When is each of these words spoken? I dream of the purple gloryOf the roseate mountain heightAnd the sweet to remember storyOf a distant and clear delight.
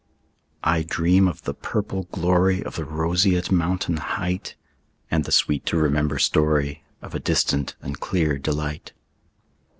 I 0.63 0.81
dream 0.81 1.27
of 1.27 1.43
the 1.43 1.53
purple 1.53 2.05
gloryOf 2.05 2.73
the 2.73 2.85
roseate 2.85 3.51
mountain 3.51 3.97
heightAnd 3.97 4.55
the 5.25 5.31
sweet 5.31 5.63
to 5.67 5.77
remember 5.77 6.15
storyOf 6.17 6.79
a 7.13 7.19
distant 7.19 7.75
and 7.83 7.99
clear 7.99 8.39
delight. 8.39 8.93